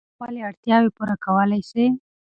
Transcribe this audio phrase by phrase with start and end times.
[0.05, 1.85] آیا ته خپلې اړتیاوې پوره کولای سې؟